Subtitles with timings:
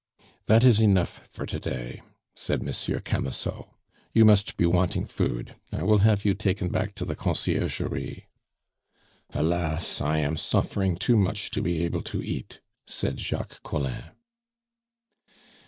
[0.47, 2.01] "That is enough for to day,"
[2.33, 3.69] said Monsieur Camusot.
[4.13, 5.55] "You must be wanting food.
[5.71, 8.25] I will have you taken back to the Conciergerie."
[9.29, 10.01] "Alas!
[10.01, 14.05] I am suffering too much to be able to eat," said Jacques Collin.